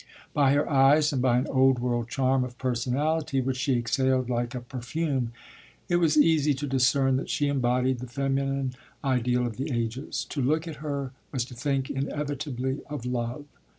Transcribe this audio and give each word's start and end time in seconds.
By 0.33 0.53
her 0.53 0.67
eyes, 0.67 1.13
and 1.13 1.21
by 1.21 1.37
an 1.37 1.45
old 1.51 1.77
world 1.77 2.09
charm 2.09 2.43
of 2.43 2.57
personality 2.57 3.39
which 3.39 3.57
she 3.57 3.75
exhaled 3.77 4.31
like 4.31 4.55
a 4.55 4.61
perfume, 4.61 5.31
it 5.89 5.97
was 5.97 6.17
easy 6.17 6.55
to 6.55 6.65
discern 6.65 7.17
that 7.17 7.29
she 7.29 7.47
embodied 7.47 7.99
the 7.99 8.07
feminine 8.07 8.73
ideal 9.03 9.45
of 9.45 9.57
the 9.57 9.71
ages. 9.71 10.25
To 10.31 10.41
look 10.41 10.67
at 10.67 10.77
her 10.77 11.11
was 11.31 11.45
to 11.45 11.53
think 11.53 11.91
inevitably 11.91 12.79
of 12.89 13.05
love. 13.05 13.45